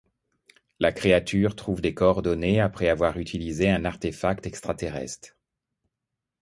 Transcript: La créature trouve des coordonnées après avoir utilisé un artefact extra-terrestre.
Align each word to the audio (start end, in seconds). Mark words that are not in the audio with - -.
La 0.79 0.91
créature 0.91 1.55
trouve 1.55 1.79
des 1.79 1.93
coordonnées 1.93 2.59
après 2.59 2.89
avoir 2.89 3.19
utilisé 3.19 3.69
un 3.69 3.85
artefact 3.85 4.47
extra-terrestre. 4.47 5.37